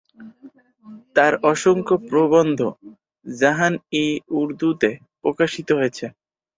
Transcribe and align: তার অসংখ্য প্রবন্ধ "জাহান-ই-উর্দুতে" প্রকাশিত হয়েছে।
তার 1.15 1.33
অসংখ্য 1.51 1.95
প্রবন্ধ 2.09 2.59
"জাহান-ই-উর্দুতে" 3.25 4.89
প্রকাশিত 5.21 5.69
হয়েছে। 5.79 6.05